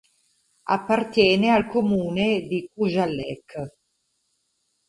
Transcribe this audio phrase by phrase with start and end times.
[0.77, 3.69] Appartiene al comune di Kujalleq.